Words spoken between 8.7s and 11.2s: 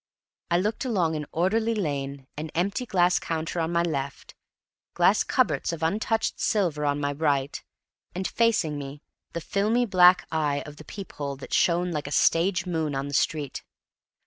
me the filmy black eye of the peep